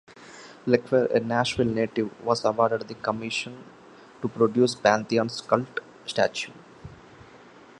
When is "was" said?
2.25-2.43